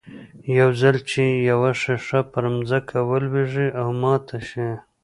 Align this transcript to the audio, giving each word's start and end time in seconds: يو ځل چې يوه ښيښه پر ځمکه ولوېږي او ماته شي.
يو 0.59 0.69
ځل 0.81 0.95
چې 1.09 1.23
يوه 1.49 1.71
ښيښه 1.81 2.19
پر 2.33 2.43
ځمکه 2.69 2.97
ولوېږي 3.09 3.67
او 3.79 3.87
ماته 4.01 4.37
شي. 4.49 4.69